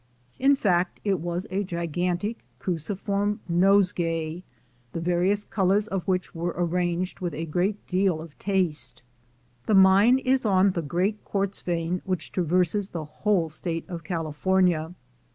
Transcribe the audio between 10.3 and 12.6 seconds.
on the great quartz vein which trav